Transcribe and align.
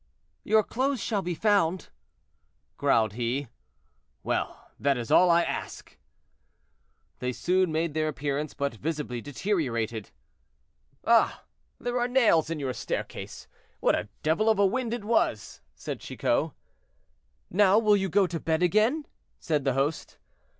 "Your 0.43 0.63
clothes 0.63 0.99
shall 0.99 1.21
be 1.21 1.35
found," 1.35 1.89
growled 2.75 3.13
he. 3.13 3.49
"Well! 4.23 4.71
that 4.79 4.97
is 4.97 5.11
all 5.11 5.29
I 5.29 5.43
ask." 5.43 5.95
They 7.19 7.31
soon 7.31 7.71
made 7.71 7.93
their 7.93 8.07
appearance, 8.07 8.55
but 8.55 8.73
visibly 8.73 9.21
deteriorated. 9.21 10.09
"Ah! 11.05 11.43
there 11.79 11.99
are 11.99 12.07
nails 12.07 12.49
in 12.49 12.59
your 12.59 12.73
staircase; 12.73 13.47
what 13.79 13.93
a 13.93 14.09
devil 14.23 14.49
of 14.49 14.57
a 14.57 14.65
wind 14.65 14.91
it 14.91 15.05
was," 15.05 15.61
said 15.75 15.99
Chicot. 15.99 16.49
"Now 17.51 17.77
you 17.77 17.83
will 17.83 18.09
go 18.09 18.25
to 18.25 18.39
bed 18.39 18.63
again?" 18.63 19.05
said 19.39 19.65
the 19.65 19.73
host. 19.73 20.17